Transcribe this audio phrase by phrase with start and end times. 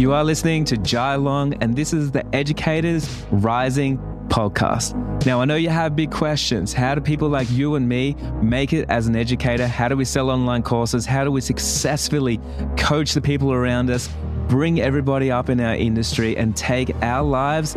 [0.00, 4.94] You are listening to Jai Long, and this is the Educators Rising podcast.
[5.26, 6.72] Now, I know you have big questions.
[6.72, 9.66] How do people like you and me make it as an educator?
[9.68, 11.04] How do we sell online courses?
[11.04, 12.40] How do we successfully
[12.78, 14.08] coach the people around us?
[14.50, 17.76] bring everybody up in our industry and take our lives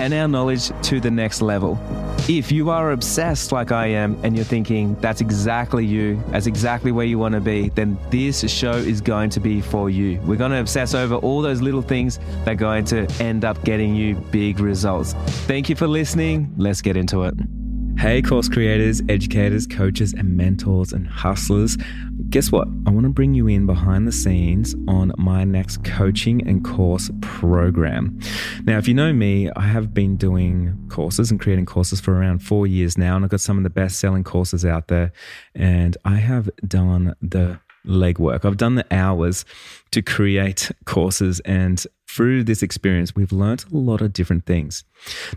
[0.00, 1.78] and our knowledge to the next level.
[2.26, 6.90] If you are obsessed like I am and you're thinking that's exactly you, that's exactly
[6.90, 10.18] where you want to be, then this show is going to be for you.
[10.22, 13.62] We're going to obsess over all those little things that are going to end up
[13.62, 15.12] getting you big results.
[15.46, 16.54] Thank you for listening.
[16.56, 17.34] Let's get into it.
[17.98, 21.76] Hey, course creators, educators, coaches, and mentors and hustlers.
[22.30, 22.66] Guess what?
[22.86, 27.10] I want to bring you in behind the scenes on my next coaching and course
[27.20, 28.18] program.
[28.64, 32.38] Now, if you know me, I have been doing courses and creating courses for around
[32.38, 35.12] four years now, and I've got some of the best selling courses out there.
[35.54, 38.44] And I have done the legwork.
[38.44, 39.44] I've done the hours
[39.90, 44.84] to create courses and through this experience, we've learned a lot of different things.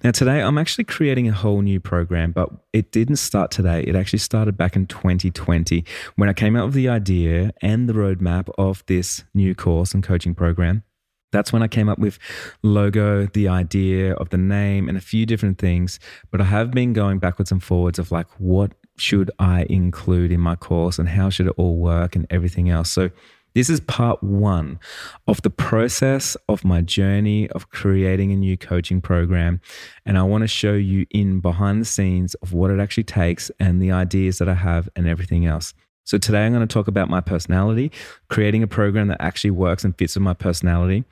[0.04, 3.82] Now, today, I'm actually creating a whole new program, but it didn't start today.
[3.82, 5.86] It actually started back in 2020
[6.16, 10.04] when I came out with the idea and the roadmap of this new course and
[10.04, 10.84] coaching program.
[11.32, 12.20] That's when I came up with
[12.64, 16.00] logo, the idea of the name, and a few different things.
[16.32, 20.40] But I have been going backwards and forwards of like, what should I include in
[20.40, 22.92] my course and how should it all work and everything else.
[22.92, 23.10] So,
[23.54, 24.80] this is part one
[25.28, 29.62] of the process of my journey of creating a new coaching program.
[30.06, 33.52] And I want to show you in behind the scenes of what it actually takes
[33.60, 35.74] and the ideas that I have and everything else.
[36.06, 37.90] So, today I'm going to talk about my personality,
[38.30, 41.06] creating a program that actually works and fits with my personality,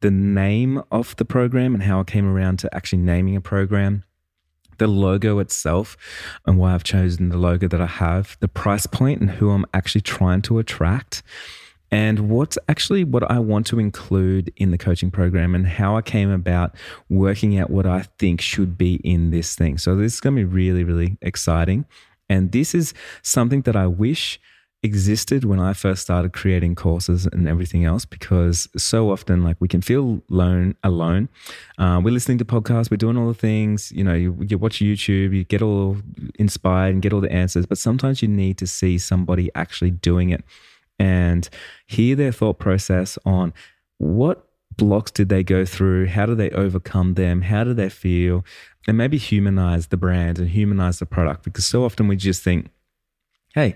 [0.00, 4.04] the name of the program and how I came around to actually naming a program
[4.78, 5.96] the logo itself
[6.44, 9.64] and why I've chosen the logo that I have, the price point and who I'm
[9.72, 11.22] actually trying to attract,
[11.90, 16.02] and what's actually what I want to include in the coaching program and how I
[16.02, 16.74] came about
[17.08, 19.78] working out what I think should be in this thing.
[19.78, 21.84] So, this is going to be really, really exciting.
[22.28, 22.92] And this is
[23.22, 24.40] something that I wish
[24.82, 29.68] existed when I first started creating courses and everything else because so often like we
[29.68, 31.28] can feel alone alone.
[31.78, 34.78] Uh, we're listening to podcasts, we're doing all the things, you know, you, you watch
[34.78, 35.96] YouTube, you get all
[36.38, 40.30] inspired and get all the answers, but sometimes you need to see somebody actually doing
[40.30, 40.44] it
[40.98, 41.48] and
[41.86, 43.52] hear their thought process on
[43.98, 46.06] what blocks did they go through?
[46.06, 47.42] How do they overcome them?
[47.42, 48.44] How do they feel?
[48.86, 52.70] And maybe humanize the brand and humanize the product because so often we just think,
[53.54, 53.74] hey,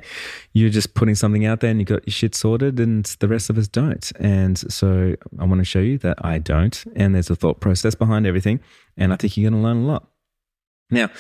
[0.53, 3.49] you're just putting something out there and you got your shit sorted, and the rest
[3.49, 4.13] of us don't.
[4.21, 6.85] And so I want to show you that I don't.
[6.95, 8.61] And there's a thought process behind everything.
[8.99, 10.10] And I think you're going to learn a lot.
[10.91, 11.11] Now,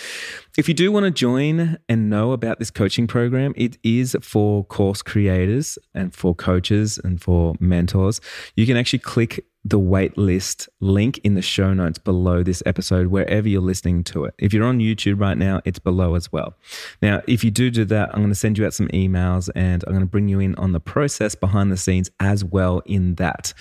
[0.58, 4.64] if you do want to join and know about this coaching program, it is for
[4.64, 8.20] course creators and for coaches and for mentors.
[8.56, 13.46] You can actually click the waitlist link in the show notes below this episode, wherever
[13.46, 14.34] you're listening to it.
[14.38, 16.54] If you're on YouTube right now, it's below as well.
[17.02, 19.84] Now, if you do do that, I'm going to send you out some emails and
[19.86, 23.16] I'm going to bring you in on the process behind the scenes as well in
[23.16, 23.52] that.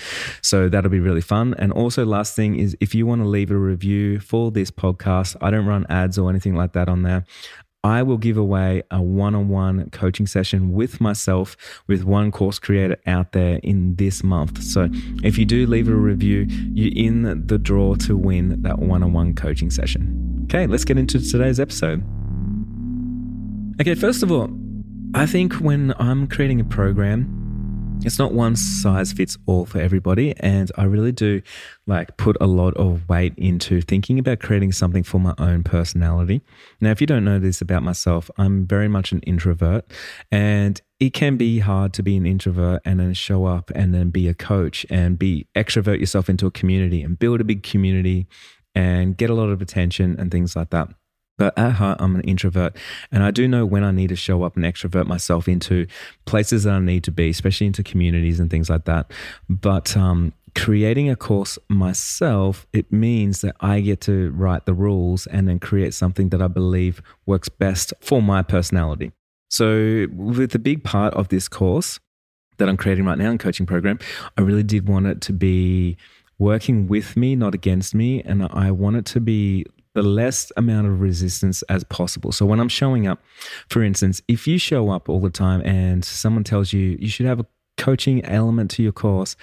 [0.41, 1.53] So that'll be really fun.
[1.57, 5.35] And also, last thing is if you want to leave a review for this podcast,
[5.41, 7.25] I don't run ads or anything like that on there.
[7.83, 11.55] I will give away a one on one coaching session with myself
[11.87, 14.61] with one course creator out there in this month.
[14.61, 14.89] So
[15.23, 19.13] if you do leave a review, you're in the draw to win that one on
[19.13, 20.45] one coaching session.
[20.45, 22.03] Okay, let's get into today's episode.
[23.79, 24.49] Okay, first of all,
[25.13, 27.38] I think when I'm creating a program,
[28.05, 31.41] it's not one size fits all for everybody and i really do
[31.85, 36.41] like put a lot of weight into thinking about creating something for my own personality.
[36.79, 39.85] Now if you don't know this about myself i'm very much an introvert
[40.31, 44.09] and it can be hard to be an introvert and then show up and then
[44.09, 48.27] be a coach and be extrovert yourself into a community and build a big community
[48.75, 50.89] and get a lot of attention and things like that
[51.39, 52.75] but at heart, I'm an introvert.
[53.11, 55.87] And I do know when I need to show up and extrovert myself into
[56.25, 59.11] places that I need to be, especially into communities and things like that.
[59.49, 65.27] But um, creating a course myself, it means that I get to write the rules
[65.27, 69.13] and then create something that I believe works best for my personality.
[69.49, 71.99] So, with the big part of this course
[72.57, 73.97] that I'm creating right now in coaching program,
[74.37, 75.95] I really did want it to be
[76.37, 78.21] working with me, not against me.
[78.23, 79.65] And I want it to be
[79.95, 82.31] the less amount of resistance as possible.
[82.31, 83.21] So when I'm showing up,
[83.69, 87.25] for instance, if you show up all the time and someone tells you you should
[87.25, 87.45] have a
[87.77, 89.35] coaching element to your course,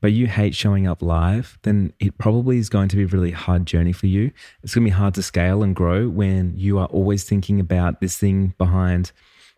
[0.00, 3.30] but you hate showing up live, then it probably is going to be a really
[3.30, 4.30] hard journey for you.
[4.62, 8.02] It's going to be hard to scale and grow when you are always thinking about
[8.02, 9.12] this thing behind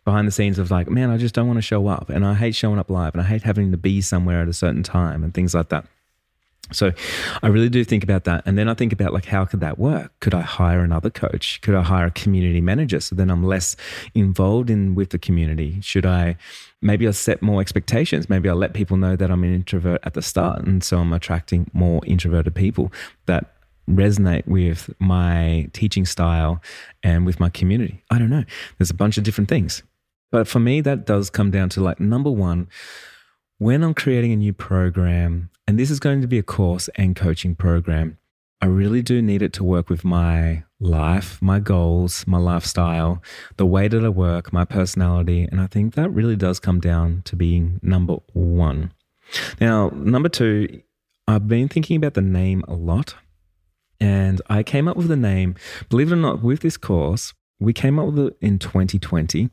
[0.05, 2.33] behind the scenes of like, man, I just don't want to show up and I
[2.33, 5.21] hate showing up live and I hate having to be somewhere at a certain time
[5.21, 5.85] and things like that.
[6.71, 6.91] So
[7.41, 8.43] I really do think about that.
[8.45, 10.11] And then I think about like, how could that work?
[10.19, 11.61] Could I hire another coach?
[11.61, 12.99] Could I hire a community manager?
[12.99, 13.75] So then I'm less
[14.13, 15.79] involved in with the community.
[15.81, 16.37] Should I
[16.81, 18.29] maybe I'll set more expectations?
[18.29, 20.65] Maybe I'll let people know that I'm an introvert at the start.
[20.65, 22.91] And so I'm attracting more introverted people
[23.25, 23.53] that
[23.89, 26.61] resonate with my teaching style
[27.03, 28.03] and with my community.
[28.11, 28.43] I don't know.
[28.77, 29.83] There's a bunch of different things.
[30.29, 32.67] But for me, that does come down to like number one,
[33.57, 37.15] when I'm creating a new program, and this is going to be a course and
[37.15, 38.17] coaching program,
[38.61, 43.21] I really do need it to work with my life, my goals, my lifestyle,
[43.57, 45.47] the way that I work, my personality.
[45.51, 48.93] And I think that really does come down to being number one.
[49.59, 50.81] Now, number two,
[51.27, 53.15] I've been thinking about the name a lot.
[53.99, 55.55] And I came up with the name,
[55.89, 59.49] believe it or not, with this course, we came up with it in 2020.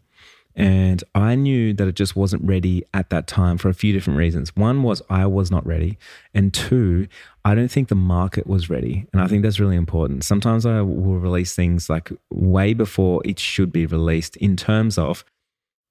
[0.57, 4.19] And I knew that it just wasn't ready at that time for a few different
[4.19, 4.55] reasons.
[4.55, 5.99] One was I was not ready.
[6.33, 7.09] And two,
[7.45, 9.07] I don't think the market was ready.
[9.13, 10.25] And I think that's really important.
[10.25, 15.25] Sometimes I will release things like way before it should be released in terms of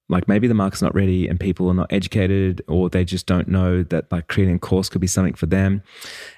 [0.08, 3.48] like maybe the market's not ready and people are not educated or they just don't
[3.48, 5.82] know that like creating a course could be something for them.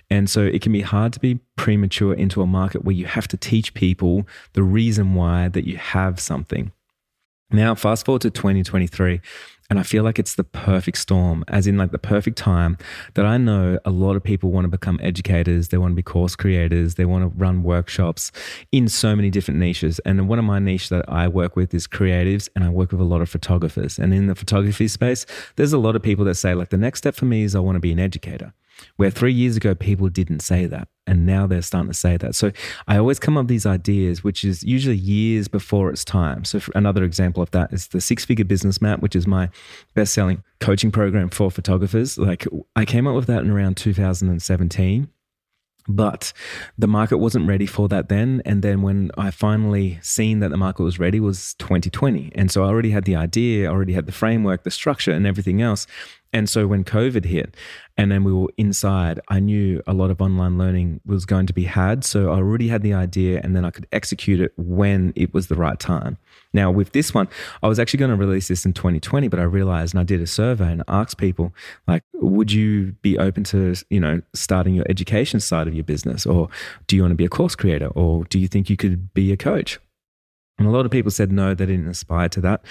[0.08, 3.26] And so it can be hard to be premature into a market where you have
[3.28, 6.70] to teach people the reason why that you have something.
[7.50, 9.20] Now, fast forward to 2023,
[9.70, 12.76] and I feel like it's the perfect storm, as in like the perfect time
[13.14, 16.02] that I know a lot of people want to become educators, they want to be
[16.02, 18.32] course creators, they want to run workshops
[18.72, 20.00] in so many different niches.
[20.00, 23.00] And one of my niche that I work with is creatives, and I work with
[23.00, 23.96] a lot of photographers.
[23.96, 26.99] And in the photography space, there's a lot of people that say, like, the next
[26.99, 28.54] step for me is I want to be an educator.
[28.96, 30.88] Where three years ago, people didn't say that.
[31.06, 32.34] And now they're starting to say that.
[32.34, 32.50] So
[32.88, 36.44] I always come up with these ideas, which is usually years before it's time.
[36.44, 39.49] So another example of that is the Six Figure Business Map, which is my
[39.94, 42.19] best selling coaching program for photographers.
[42.19, 45.08] Like I came up with that in around 2017
[45.88, 46.32] but
[46.76, 50.56] the market wasn't ready for that then and then when i finally seen that the
[50.56, 54.06] market was ready was 2020 and so i already had the idea I already had
[54.06, 55.87] the framework the structure and everything else
[56.32, 57.55] and so when COVID hit
[57.96, 61.52] and then we were inside, I knew a lot of online learning was going to
[61.52, 62.05] be had.
[62.05, 65.46] So I already had the idea and then I could execute it when it was
[65.46, 66.19] the right time.
[66.52, 67.28] Now, with this one,
[67.62, 70.20] I was actually going to release this in 2020, but I realized and I did
[70.20, 71.55] a survey and asked people,
[71.87, 76.26] like, would you be open to, you know, starting your education side of your business?
[76.26, 76.49] Or
[76.87, 77.88] do you want to be a course creator?
[77.88, 79.78] Or do you think you could be a coach?
[80.58, 82.64] And a lot of people said no, they didn't aspire to that.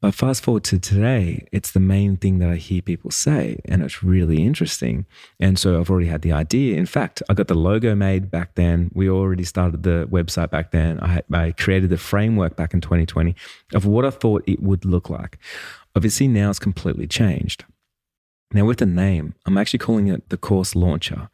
[0.00, 3.82] But fast forward to today, it's the main thing that I hear people say, and
[3.82, 5.06] it's really interesting.
[5.40, 6.76] And so I've already had the idea.
[6.76, 8.90] In fact, I got the logo made back then.
[8.92, 11.00] We already started the website back then.
[11.00, 13.34] I, I created the framework back in 2020
[13.72, 15.38] of what I thought it would look like.
[15.96, 17.64] Obviously, now it's completely changed.
[18.52, 21.30] Now, with the name, I'm actually calling it the course launcher.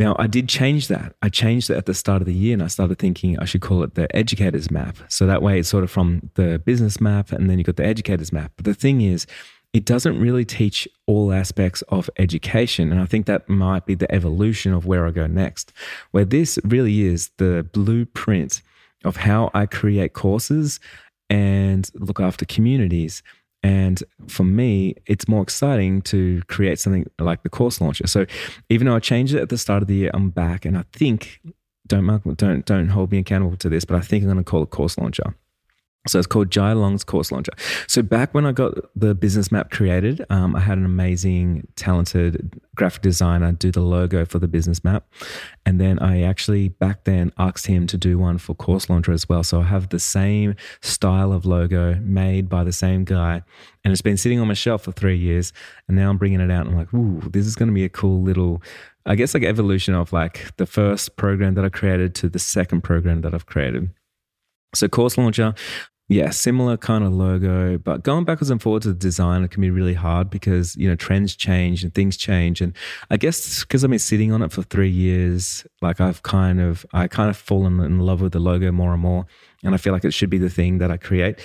[0.00, 1.14] Now, I did change that.
[1.22, 3.60] I changed it at the start of the year and I started thinking I should
[3.60, 4.96] call it the educator's map.
[5.08, 7.86] So that way it's sort of from the business map and then you've got the
[7.86, 8.52] educator's map.
[8.56, 9.26] But the thing is,
[9.72, 12.92] it doesn't really teach all aspects of education.
[12.92, 15.72] And I think that might be the evolution of where I go next,
[16.12, 18.62] where this really is the blueprint
[19.04, 20.80] of how I create courses
[21.28, 23.22] and look after communities
[23.64, 28.06] and for me, it's more exciting to create something like the course launcher.
[28.06, 28.26] So
[28.68, 30.84] even though I changed it at the start of the year, I'm back, and I
[30.92, 31.40] think
[31.86, 34.44] don't mark, don't don't hold me accountable to this, but I think I'm going to
[34.44, 35.34] call it course launcher.
[36.06, 37.52] So it's called Jai Long's Course Launcher.
[37.86, 42.60] So back when I got the business map created, um, I had an amazing, talented
[42.74, 45.06] graphic designer do the logo for the business map.
[45.64, 49.28] And then I actually back then asked him to do one for Course Launcher as
[49.28, 49.42] well.
[49.42, 53.42] So I have the same style of logo made by the same guy.
[53.82, 55.54] And it's been sitting on my shelf for three years.
[55.88, 56.66] And now I'm bringing it out.
[56.66, 58.62] And I'm like, ooh, this is going to be a cool little
[59.06, 62.82] I guess like evolution of like the first program that I created to the second
[62.82, 63.90] program that I've created.
[64.74, 65.54] So Course Launcher,
[66.08, 69.62] yeah, similar kind of logo, but going backwards and forwards with the design it can
[69.62, 72.76] be really hard because you know trends change and things change, and
[73.10, 76.84] I guess because I've been sitting on it for three years, like I've kind of
[76.92, 79.24] I kind of fallen in love with the logo more and more,
[79.62, 81.40] and I feel like it should be the thing that I create.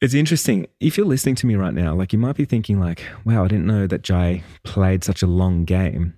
[0.00, 0.66] It's interesting.
[0.80, 3.48] If you're listening to me right now, like you might be thinking, like, "Wow, I
[3.48, 6.14] didn't know that Jai played such a long game."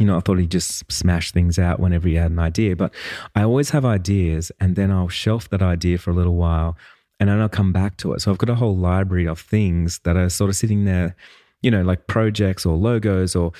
[0.00, 2.74] You know, I thought he'd just smash things out whenever he had an idea.
[2.74, 2.92] But
[3.34, 6.76] I always have ideas and then I'll shelf that idea for a little while
[7.20, 8.22] and then I'll come back to it.
[8.22, 11.14] So I've got a whole library of things that are sort of sitting there,
[11.60, 13.52] you know, like projects or logos or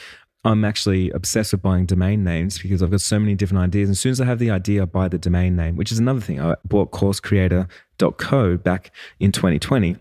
[0.42, 3.90] I'm actually obsessed with buying domain names because I've got so many different ideas.
[3.90, 5.98] And as soon as I have the idea, I buy the domain name, which is
[5.98, 6.40] another thing.
[6.40, 9.96] I bought coursecreator.co back in 2020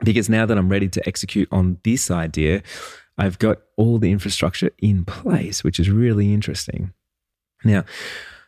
[0.00, 2.62] because now that I'm ready to execute on this idea,
[3.16, 6.92] I've got all the infrastructure in place, which is really interesting.
[7.64, 7.84] Now,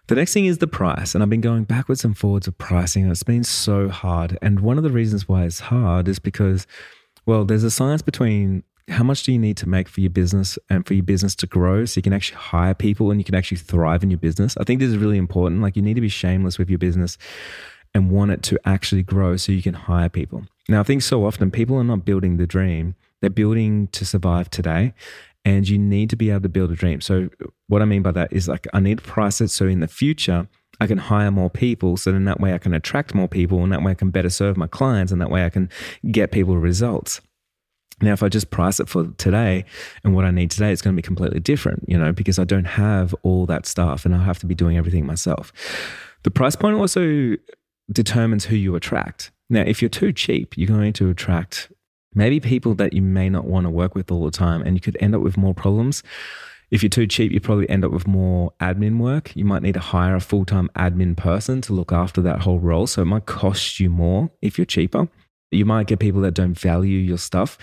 [0.09, 1.15] the next thing is the price.
[1.15, 4.39] And I've been going backwards and forwards of pricing, it's been so hard.
[4.43, 6.67] And one of the reasons why it's hard is because,
[7.27, 10.59] well, there's a science between how much do you need to make for your business
[10.71, 13.35] and for your business to grow so you can actually hire people and you can
[13.35, 14.57] actually thrive in your business.
[14.59, 15.61] I think this is really important.
[15.61, 17.19] Like, you need to be shameless with your business
[17.95, 20.45] and want it to actually grow so you can hire people.
[20.69, 22.95] Now, I think so often people are not building the dream,
[23.27, 24.95] they're building to survive today.
[25.45, 27.01] And you need to be able to build a dream.
[27.01, 27.29] So,
[27.69, 29.87] what I mean by that is like, I need to price it so in the
[29.87, 30.49] future,
[30.81, 31.97] I can hire more people.
[31.97, 34.29] So then that way I can attract more people and that way I can better
[34.29, 35.71] serve my clients and that way I can
[36.11, 37.21] get people results.
[38.03, 39.65] Now, if I just price it for today
[40.05, 42.45] and what I need today, it's going to be completely different, you know, because I
[42.45, 45.53] don't have all that stuff and I have to be doing everything myself.
[46.25, 47.37] The price point also
[47.91, 49.31] determines who you attract.
[49.49, 51.71] Now, if you're too cheap, you're going to attract
[52.17, 54.81] maybe people that you may not want to work with all the time and you
[54.81, 56.03] could end up with more problems.
[56.71, 59.37] If you're too cheap, you probably end up with more admin work.
[59.37, 62.59] You might need to hire a full time admin person to look after that whole
[62.59, 62.89] role.
[62.89, 65.09] So it might cost you more if you're cheaper.
[65.53, 67.57] You might get people that don't value your stuff.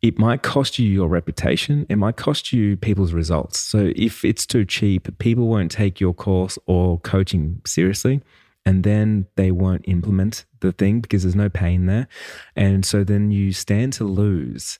[0.00, 1.86] It might cost you your reputation.
[1.88, 3.60] It might cost you people's results.
[3.60, 8.20] So if it's too cheap, people won't take your course or coaching seriously.
[8.64, 12.06] And then they won't implement the thing because there's no pain there.
[12.54, 14.78] And so then you stand to lose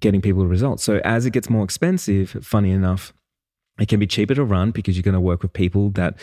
[0.00, 0.84] getting people results.
[0.84, 3.14] So as it gets more expensive, funny enough,
[3.80, 6.18] it can be cheaper to run because you're going to work with people that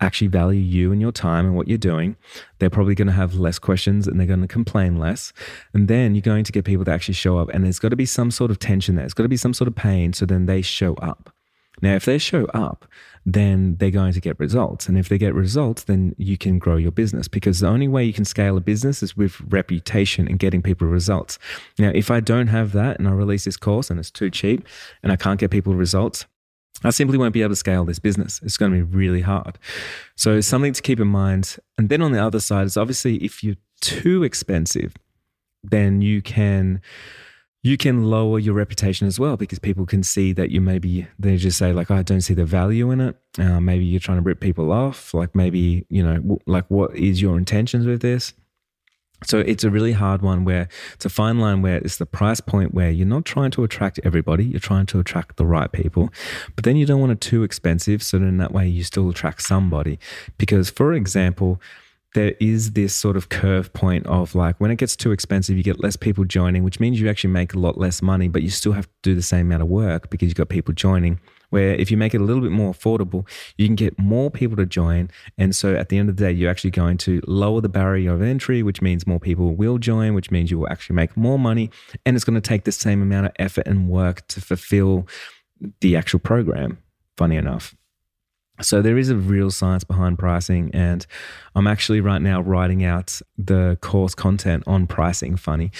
[0.00, 2.16] actually value you and your time and what you're doing,
[2.58, 5.32] they're probably going to have less questions and they're going to complain less.
[5.72, 7.48] And then you're going to get people to actually show up.
[7.52, 9.04] And there's got to be some sort of tension there.
[9.04, 10.12] It's got to be some sort of pain.
[10.12, 11.32] So then they show up.
[11.82, 12.86] Now, if they show up,
[13.26, 14.88] then they're going to get results.
[14.88, 18.04] And if they get results, then you can grow your business because the only way
[18.04, 21.38] you can scale a business is with reputation and getting people results.
[21.78, 24.66] Now, if I don't have that and I release this course and it's too cheap
[25.02, 26.24] and I can't get people results,
[26.84, 28.40] I simply won't be able to scale this business.
[28.42, 29.58] It's going to be really hard.
[30.16, 31.56] So, something to keep in mind.
[31.78, 34.94] And then on the other side is obviously if you're too expensive,
[35.62, 36.80] then you can
[37.62, 41.36] you can lower your reputation as well because people can see that you maybe they
[41.36, 43.16] just say like I don't see the value in it.
[43.38, 45.14] Uh, maybe you're trying to rip people off.
[45.14, 48.34] Like maybe you know like what is your intentions with this?
[49.24, 52.40] So it's a really hard one where it's a fine line where it's the price
[52.40, 56.10] point where you're not trying to attract everybody, you're trying to attract the right people,
[56.56, 58.02] but then you don't want it too expensive.
[58.02, 60.00] So then that way you still attract somebody.
[60.38, 61.60] Because for example,
[62.14, 65.62] there is this sort of curve point of like when it gets too expensive, you
[65.62, 68.50] get less people joining, which means you actually make a lot less money, but you
[68.50, 71.18] still have to do the same amount of work because you've got people joining
[71.52, 73.28] where if you make it a little bit more affordable,
[73.58, 75.10] you can get more people to join.
[75.36, 78.14] And so at the end of the day, you're actually going to lower the barrier
[78.14, 81.38] of entry, which means more people will join, which means you will actually make more
[81.38, 81.70] money.
[82.06, 85.06] And it's going to take the same amount of effort and work to fulfill
[85.82, 86.78] the actual program,
[87.18, 87.74] funny enough.
[88.60, 91.06] So there is a real science behind pricing, and
[91.54, 95.36] I'm actually right now writing out the course content on pricing.
[95.36, 95.72] Funny,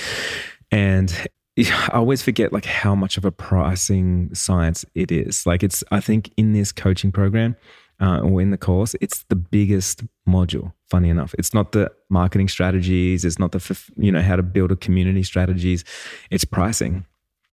[0.70, 1.26] and
[1.58, 5.46] I always forget like how much of a pricing science it is.
[5.46, 7.56] Like it's, I think in this coaching program
[8.00, 10.72] uh, or in the course, it's the biggest module.
[10.88, 13.24] Funny enough, it's not the marketing strategies.
[13.24, 15.84] It's not the you know how to build a community strategies.
[16.30, 17.06] It's pricing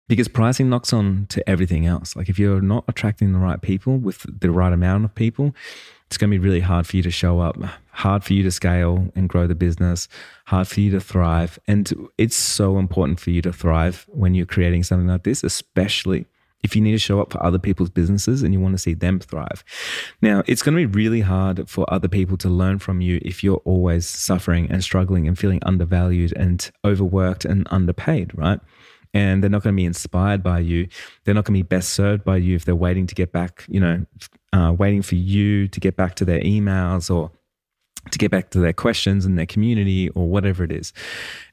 [0.08, 2.16] because pricing knocks on to everything else.
[2.16, 5.54] Like if you're not attracting the right people with the right amount of people,
[6.06, 7.56] it's going to be really hard for you to show up,
[7.90, 10.08] hard for you to scale and grow the business,
[10.46, 11.58] hard for you to thrive.
[11.68, 16.24] And it's so important for you to thrive when you're creating something like this, especially
[16.62, 18.94] if you need to show up for other people's businesses and you want to see
[18.94, 19.62] them thrive.
[20.22, 23.44] Now, it's going to be really hard for other people to learn from you if
[23.44, 28.60] you're always suffering and struggling and feeling undervalued and overworked and underpaid, right?
[29.14, 30.88] And they're not going to be inspired by you.
[31.24, 33.64] They're not going to be best served by you if they're waiting to get back,
[33.68, 34.06] you know,
[34.52, 37.30] uh, waiting for you to get back to their emails or
[38.10, 40.92] to get back to their questions and their community or whatever it is.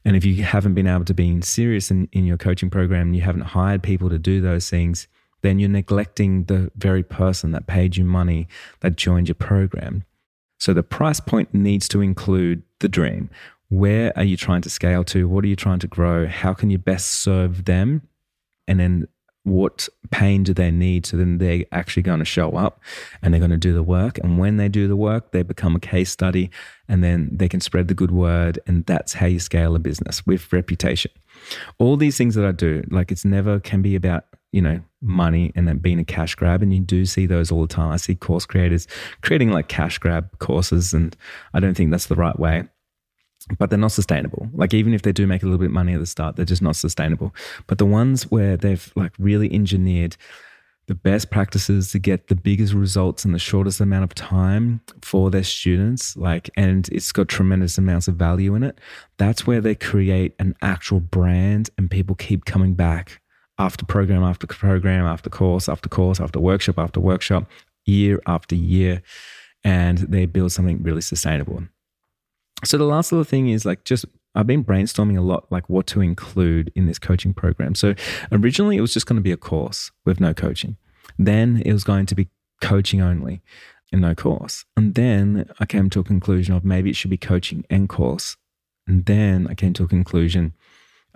[0.04, 3.22] And if you haven't been able to be serious in, in your coaching program, you
[3.22, 5.08] haven't hired people to do those things,
[5.42, 8.48] then you're neglecting the very person that paid you money
[8.80, 10.04] that joined your program.
[10.58, 13.28] So the price point needs to include the dream.
[13.68, 15.28] Where are you trying to scale to?
[15.28, 16.26] What are you trying to grow?
[16.26, 18.08] How can you best serve them?
[18.68, 19.08] And then
[19.46, 21.06] what pain do they need?
[21.06, 22.80] So then they're actually going to show up
[23.22, 24.18] and they're going to do the work.
[24.18, 26.50] And when they do the work, they become a case study
[26.88, 28.58] and then they can spread the good word.
[28.66, 31.12] And that's how you scale a business with reputation.
[31.78, 35.52] All these things that I do, like it's never can be about, you know, money
[35.54, 36.60] and then being a cash grab.
[36.60, 37.92] And you do see those all the time.
[37.92, 38.88] I see course creators
[39.22, 40.92] creating like cash grab courses.
[40.92, 41.16] And
[41.54, 42.64] I don't think that's the right way
[43.58, 44.48] but they're not sustainable.
[44.54, 46.44] Like even if they do make a little bit of money at the start, they're
[46.44, 47.34] just not sustainable.
[47.66, 50.16] But the ones where they've like really engineered
[50.86, 55.30] the best practices to get the biggest results in the shortest amount of time for
[55.30, 58.78] their students like and it's got tremendous amounts of value in it
[59.16, 63.20] that's where they create an actual brand and people keep coming back
[63.58, 67.50] after program after program after course after course after workshop after workshop
[67.84, 69.02] year after year
[69.64, 71.62] and they build something really sustainable
[72.64, 75.86] so the last little thing is like just I've been brainstorming a lot, like what
[75.88, 77.74] to include in this coaching program.
[77.74, 77.94] So
[78.30, 80.76] originally it was just going to be a course with no coaching.
[81.18, 82.28] Then it was going to be
[82.60, 83.40] coaching only
[83.92, 84.66] and no course.
[84.76, 88.36] And then I came to a conclusion of maybe it should be coaching and course.
[88.86, 90.52] And then I came to a conclusion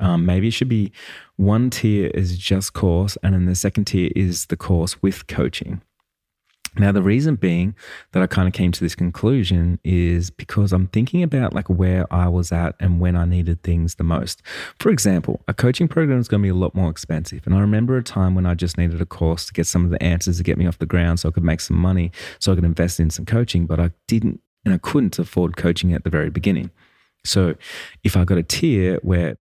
[0.01, 0.93] um, maybe it should be
[1.37, 5.83] one tier is just course, and then the second tier is the course with coaching.
[6.77, 7.75] Now, the reason being
[8.13, 12.13] that I kind of came to this conclusion is because I'm thinking about like where
[12.13, 14.43] I was at and when I needed things the most.
[14.79, 17.45] For example, a coaching program is going to be a lot more expensive.
[17.45, 19.91] And I remember a time when I just needed a course to get some of
[19.91, 22.53] the answers to get me off the ground so I could make some money, so
[22.53, 26.05] I could invest in some coaching, but I didn't and I couldn't afford coaching at
[26.05, 26.71] the very beginning.
[27.25, 27.55] So
[28.05, 29.37] if I got a tier where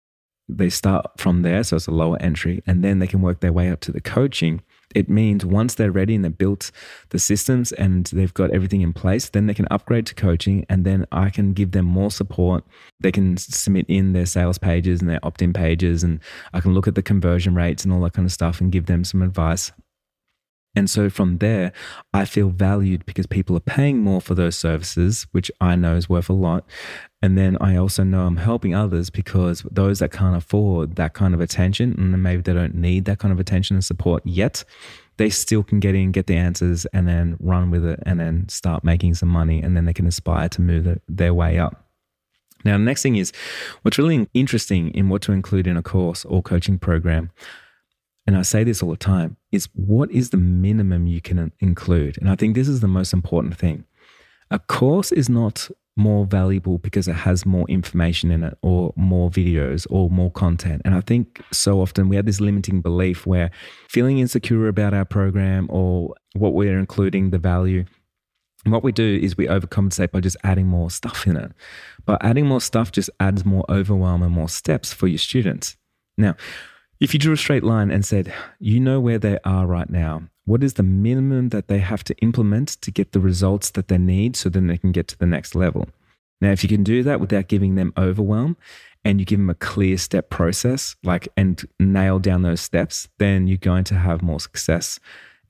[0.49, 3.52] they start from there, so it's a lower entry, and then they can work their
[3.52, 4.62] way up to the coaching
[4.95, 6.71] it means once they're ready and they've built
[7.11, 10.85] the systems and they've got everything in place, then they can upgrade to coaching and
[10.85, 12.64] then I can give them more support.
[13.00, 16.21] They can submit in their sales pages and their opt in pages, and
[16.52, 18.87] I can look at the conversion rates and all that kind of stuff and give
[18.87, 19.73] them some advice.
[20.78, 21.73] And so from there,
[22.14, 26.08] I feel valued because people are paying more for those services, which I know is
[26.08, 26.64] worth a lot.
[27.20, 31.35] And then I also know I'm helping others because those that can't afford that kind
[31.35, 34.62] of attention and maybe they don't need that kind of attention and support yet,
[35.16, 38.49] they still can get in, get the answers, and then run with it and then
[38.49, 39.61] start making some money.
[39.61, 41.87] And then they can aspire to move their way up.
[42.64, 43.32] Now, the next thing is
[43.82, 47.32] what's really interesting in what to include in a course or coaching program
[48.28, 52.19] and I say this all the time, is what is the minimum you can include?
[52.19, 53.86] And I think this is the most important thing.
[54.50, 59.30] A course is not more valuable because it has more information in it or more
[59.30, 60.82] videos or more content.
[60.84, 63.50] And I think so often we have this limiting belief where
[63.88, 67.86] feeling insecure about our program or what we're including, the value.
[68.67, 71.52] And what we do is we overcompensate by just adding more stuff in it.
[72.04, 75.78] But adding more stuff just adds more overwhelm and more steps for your students.
[76.19, 76.36] Now,
[77.00, 80.23] if you drew a straight line and said, you know where they are right now,
[80.45, 83.99] what is the minimum that they have to implement to get the results that they
[83.99, 85.89] need so then they can get to the next level?
[86.41, 88.56] Now, if you can do that without giving them overwhelm
[89.04, 93.47] and you give them a clear step process, like and nail down those steps, then
[93.47, 94.99] you're going to have more success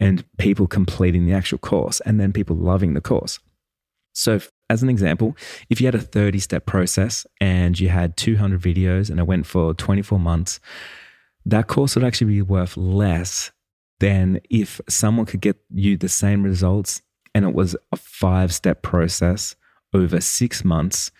[0.00, 3.38] and people completing the actual course and then people loving the course.
[4.12, 5.36] So, as an example,
[5.70, 9.46] if you had a 30 step process and you had 200 videos and it went
[9.46, 10.60] for 24 months,
[11.48, 13.52] that course would actually be worth less
[14.00, 17.02] than if someone could get you the same results
[17.34, 19.56] and it was a five step process
[19.94, 21.10] over six months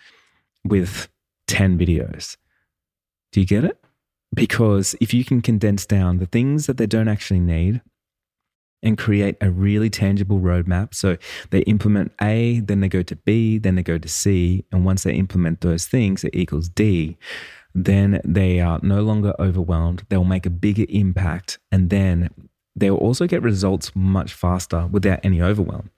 [0.63, 1.09] with
[1.47, 2.37] 10 videos.
[3.31, 3.81] Do you get it?
[4.33, 7.81] Because if you can condense down the things that they don't actually need
[8.83, 10.93] and create a really tangible roadmap.
[10.93, 11.17] So
[11.49, 14.63] they implement A, then they go to B, then they go to C.
[14.71, 17.17] And once they implement those things, it equals D
[17.85, 20.03] then they are no longer overwhelmed.
[20.09, 22.29] They'll make a bigger impact and then
[22.75, 25.89] they'll also get results much faster without any overwhelm.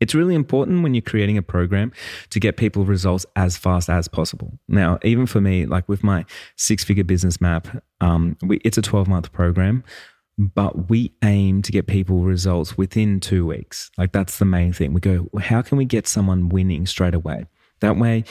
[0.00, 1.92] It's really important when you're creating a program
[2.30, 4.58] to get people results as fast as possible.
[4.66, 6.24] Now, even for me, like with my
[6.56, 7.68] six figure business map,
[8.00, 9.84] um, we, it's a 12 month program,
[10.38, 13.92] but we aim to get people results within two weeks.
[13.96, 14.92] Like that's the main thing.
[14.92, 17.46] We go, how can we get someone winning straight away?
[17.78, 18.24] That way,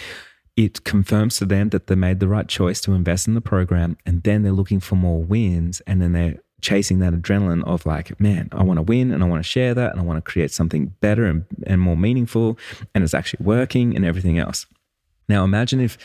[0.58, 3.98] it confirms to them that they made the right choice to invest in the program
[4.06, 8.20] and then they're looking for more wins and then they're chasing that adrenaline of like
[8.20, 10.32] man i want to win and i want to share that and i want to
[10.32, 12.58] create something better and, and more meaningful
[12.94, 14.68] and it's actually working and everything else.
[15.30, 15.98] Now imagine if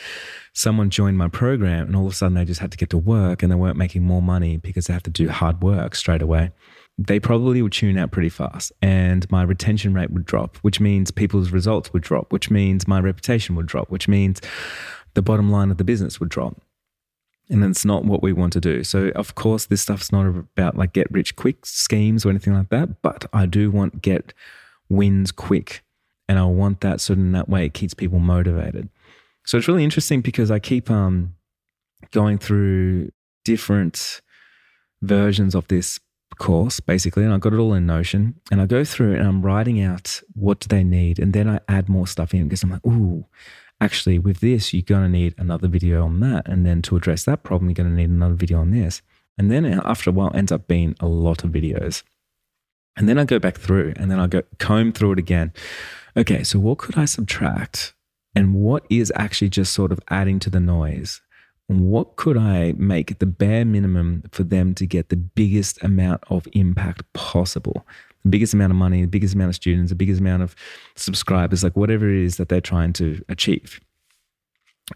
[0.53, 2.97] someone joined my program and all of a sudden they just had to get to
[2.97, 6.21] work and they weren't making more money because they have to do hard work straight
[6.21, 6.51] away
[6.97, 11.11] they probably would tune out pretty fast and my retention rate would drop, which means
[11.11, 14.41] people's results would drop, which means my reputation would drop, which means
[15.13, 16.59] the bottom line of the business would drop.
[17.49, 18.83] And it's not what we want to do.
[18.83, 22.69] So, of course, this stuff's not about like get rich quick schemes or anything like
[22.69, 24.33] that, but I do want get
[24.89, 25.83] wins quick.
[26.27, 28.89] And I want that so in that way it keeps people motivated.
[29.45, 31.35] So it's really interesting because I keep um,
[32.11, 33.11] going through
[33.45, 34.21] different
[35.01, 36.01] versions of this
[36.37, 39.41] course basically and i got it all in notion and i go through and i'm
[39.41, 42.69] writing out what do they need and then i add more stuff in because i'm
[42.69, 43.25] like ooh
[43.79, 46.47] actually, with this, you're going to need another video on that.
[46.47, 49.01] And then to address that problem, you're going to need another video on this.
[49.37, 52.03] And then uh, after a while, ends up being a lot of videos.
[52.95, 55.53] And then I go back through and then I go comb through it again.
[56.15, 57.93] Okay, so what could I subtract?
[58.35, 61.21] And what is actually just sort of adding to the noise?
[61.67, 66.47] What could I make the bare minimum for them to get the biggest amount of
[66.53, 67.85] impact possible?
[68.23, 70.55] The biggest amount of money, the biggest amount of students, the biggest amount of
[70.95, 73.81] subscribers, like whatever it is that they're trying to achieve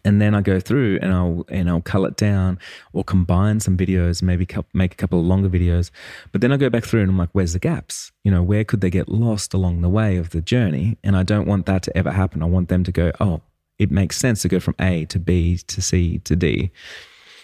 [0.06, 2.60] and then I go through and I'll and I'll cull it down
[2.94, 5.92] or combine some videos, maybe make a couple of longer videos.
[6.32, 8.12] But then I go back through and I'm like, where's the gaps?
[8.24, 10.98] You know, where could they get lost along the way of the journey?
[11.04, 12.42] And I don't want that to ever happen.
[12.42, 13.42] I want them to go, oh,
[13.82, 16.72] it makes sense to go from A to B to C to D.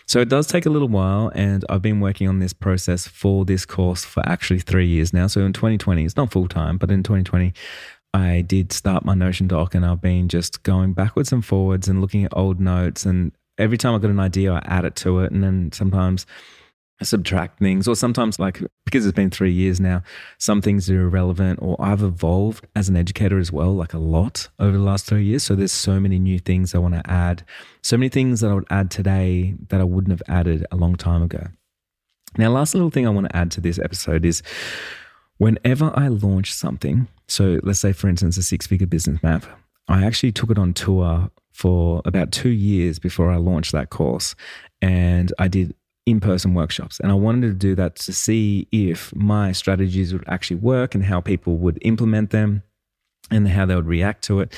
[0.06, 3.44] So it does take a little while, and I've been working on this process for
[3.44, 5.28] this course for actually three years now.
[5.28, 7.54] So in 2020, it's not full time, but in 2020,
[8.14, 12.00] I did start my Notion doc and I've been just going backwards and forwards and
[12.00, 13.06] looking at old notes.
[13.06, 15.32] And every time I got an idea, I add it to it.
[15.32, 16.26] And then sometimes
[17.04, 20.02] subtract things, or sometimes, like, because it's been three years now,
[20.40, 24.48] some things are irrelevant, or I've evolved as an educator as well, like a lot
[24.60, 25.44] over the last three years.
[25.44, 27.44] So there's so many new things I want to add,
[27.84, 30.96] so many things that I would add today that I wouldn't have added a long
[30.96, 31.48] time ago.
[32.38, 34.42] Now, last little thing I want to add to this episode is
[35.38, 39.46] whenever I launch something, so let's say, for instance, a six figure business map,
[39.88, 44.36] I actually took it on tour for about two years before I launched that course.
[44.82, 45.74] And I did
[46.08, 47.00] in person workshops.
[47.02, 51.04] And I wanted to do that to see if my strategies would actually work and
[51.04, 52.64] how people would implement them
[53.30, 54.56] and how they would react to it.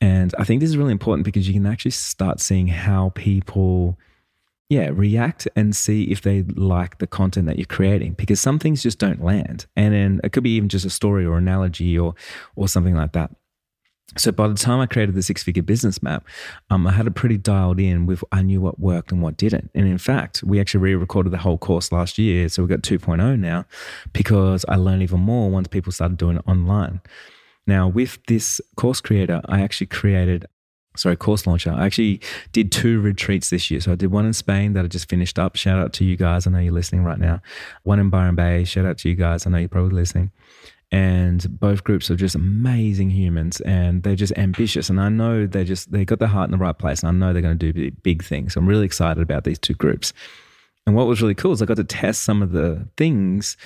[0.00, 3.98] And I think this is really important because you can actually start seeing how people
[4.68, 8.82] yeah, react and see if they like the content that you're creating because some things
[8.82, 9.66] just don't land.
[9.76, 12.14] And then it could be even just a story or analogy or
[12.56, 13.30] or something like that.
[14.16, 16.26] So by the time I created the six figure business map,
[16.70, 19.70] um, I had it pretty dialed in with I knew what worked and what didn't.
[19.74, 22.48] And in fact, we actually re-recorded the whole course last year.
[22.48, 23.66] So we got 2.0 now
[24.12, 27.00] because I learned even more once people started doing it online.
[27.66, 30.46] Now, with this course creator, I actually created
[30.96, 31.72] sorry, course launcher.
[31.72, 32.20] I actually
[32.52, 33.80] did two retreats this year.
[33.80, 35.56] So I did one in Spain that I just finished up.
[35.56, 36.46] Shout out to you guys.
[36.46, 37.42] I know you're listening right now.
[37.82, 38.64] One in Byron Bay.
[38.64, 39.46] Shout out to you guys.
[39.46, 40.30] I know you're probably listening.
[40.96, 44.88] And both groups are just amazing humans and they're just ambitious.
[44.88, 47.02] And I know they just, they got their heart in the right place.
[47.02, 48.56] And I know they're going to do big things.
[48.56, 50.14] I'm really excited about these two groups.
[50.86, 53.58] And what was really cool is I got to test some of the things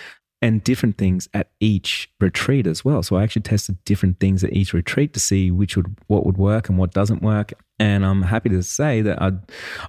[0.42, 3.00] and different things at each retreat as well.
[3.00, 6.36] So I actually tested different things at each retreat to see which would what would
[6.36, 7.52] work and what doesn't work.
[7.78, 9.34] And I'm happy to say that I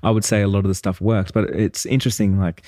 [0.04, 2.62] I would say a lot of the stuff works, but it's interesting like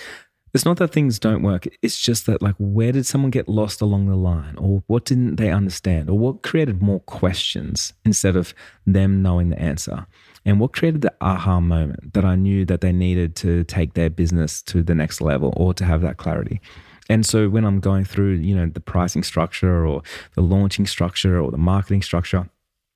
[0.53, 1.67] it's not that things don't work.
[1.81, 5.37] It's just that like where did someone get lost along the line or what didn't
[5.37, 8.53] they understand or what created more questions instead of
[8.85, 10.05] them knowing the answer.
[10.45, 14.09] And what created the aha moment that I knew that they needed to take their
[14.09, 16.61] business to the next level or to have that clarity.
[17.09, 20.03] And so when I'm going through, you know, the pricing structure or
[20.35, 22.49] the launching structure or the marketing structure,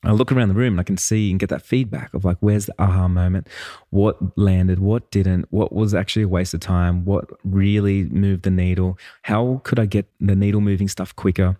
[0.04, 2.38] I look around the room and I can see and get that feedback of like,
[2.40, 3.48] where's the aha moment?
[3.90, 4.80] What landed?
[4.80, 5.48] What didn't?
[5.50, 7.04] What was actually a waste of time?
[7.04, 8.98] What really moved the needle?
[9.24, 11.58] How could I get the needle moving stuff quicker?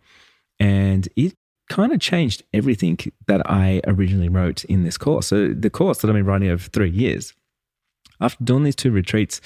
[0.60, 1.36] And it
[1.70, 5.28] kind of changed everything that I originally wrote in this course.
[5.28, 7.34] So the course that I've been writing over three years,
[8.22, 9.42] after doing these two retreats,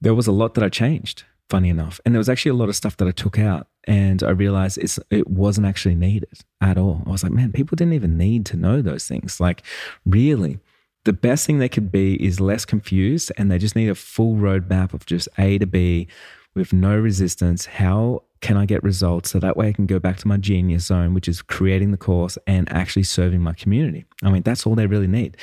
[0.00, 2.00] there was a lot that I changed funny enough.
[2.04, 4.78] And there was actually a lot of stuff that I took out and I realized
[4.78, 7.02] it's, it wasn't actually needed at all.
[7.06, 9.40] I was like, man, people didn't even need to know those things.
[9.40, 9.62] Like,
[10.06, 10.60] really,
[11.04, 14.36] the best thing they could be is less confused and they just need a full
[14.36, 16.06] roadmap of just A to B
[16.54, 17.66] with no resistance.
[17.66, 20.86] How can I get results so that way I can go back to my genius
[20.86, 24.04] zone, which is creating the course and actually serving my community?
[24.22, 25.36] I mean, that's all they really need.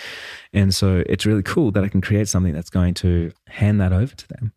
[0.53, 3.93] And so it's really cool that I can create something that's going to hand that
[3.93, 4.53] over to them.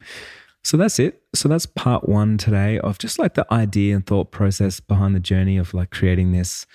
[0.63, 1.23] So that's it.
[1.35, 5.21] So that's part one today of just like the idea and thought process behind the
[5.21, 6.67] journey of like creating this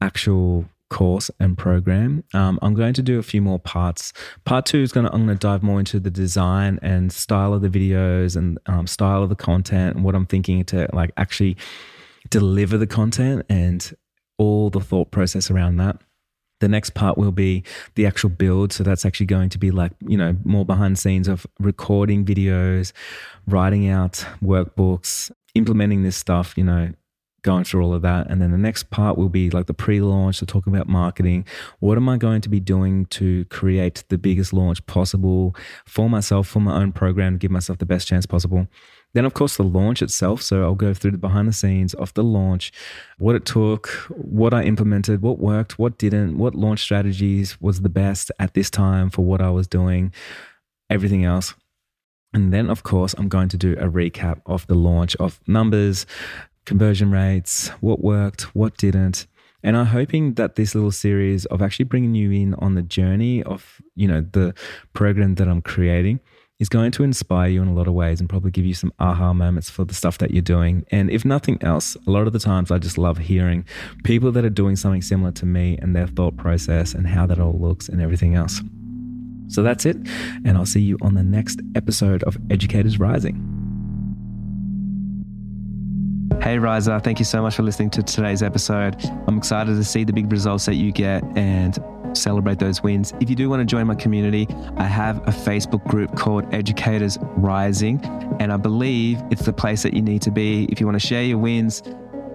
[0.00, 2.24] actual course and program.
[2.32, 4.12] Um, I'm going to do a few more parts.
[4.44, 7.52] Part two is going to I'm going to dive more into the design and style
[7.54, 11.10] of the videos and um, style of the content and what I'm thinking to like
[11.16, 11.56] actually
[12.30, 13.94] deliver the content and
[14.38, 16.00] all the thought process around that.
[16.60, 17.62] The next part will be
[17.94, 18.72] the actual build.
[18.72, 22.92] So that's actually going to be like, you know, more behind scenes of recording videos,
[23.46, 26.92] writing out workbooks, implementing this stuff, you know,
[27.42, 28.28] going through all of that.
[28.28, 31.46] And then the next part will be like the pre launch, so talking about marketing.
[31.78, 35.54] What am I going to be doing to create the biggest launch possible
[35.86, 38.66] for myself, for my own program, give myself the best chance possible?
[39.14, 40.42] Then, of course, the launch itself.
[40.42, 42.72] So I'll go through the behind the scenes of the launch,
[43.18, 47.88] what it took, what I implemented, what worked, what didn't, what launch strategies was the
[47.88, 50.12] best at this time for what I was doing,
[50.90, 51.54] everything else.
[52.34, 56.04] And then, of course, I'm going to do a recap of the launch of numbers,
[56.66, 59.26] conversion rates, what worked, what didn't.
[59.62, 63.42] And I'm hoping that this little series of actually bringing you in on the journey
[63.42, 64.54] of, you know, the
[64.92, 66.20] program that I'm creating
[66.58, 68.92] is going to inspire you in a lot of ways and probably give you some
[68.98, 70.84] aha moments for the stuff that you're doing.
[70.90, 73.64] And if nothing else, a lot of the times I just love hearing
[74.02, 77.38] people that are doing something similar to me and their thought process and how that
[77.38, 78.60] all looks and everything else.
[79.46, 79.96] So that's it.
[80.44, 83.54] And I'll see you on the next episode of Educators Rising.
[86.42, 88.96] Hey, Riser, thank you so much for listening to today's episode.
[89.26, 91.78] I'm excited to see the big results that you get and
[92.18, 93.12] celebrate those wins.
[93.20, 97.18] If you do want to join my community, I have a Facebook group called Educators
[97.36, 98.00] Rising,
[98.40, 101.06] and I believe it's the place that you need to be if you want to
[101.06, 101.82] share your wins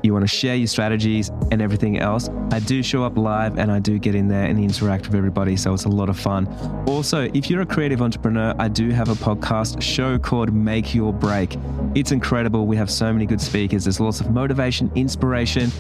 [0.04, 3.72] you want to share your strategies and everything else, I do show up live and
[3.72, 5.56] I do get in there and interact with everybody.
[5.56, 6.48] So it's a lot of fun.
[6.88, 11.14] Also, if you're a creative entrepreneur, I do have a podcast show called Make Your
[11.14, 11.58] Break.
[11.96, 12.68] It's incredible.
[12.68, 13.86] We have so many good speakers.
[13.86, 15.72] There's lots of motivation, inspiration,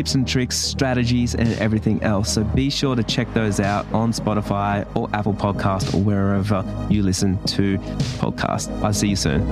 [0.00, 2.32] tips and tricks, strategies, and everything else.
[2.32, 7.02] So be sure to check those out on Spotify or Apple Podcast or wherever you
[7.02, 7.76] listen to
[8.16, 8.70] podcasts.
[8.82, 9.46] I'll see you soon.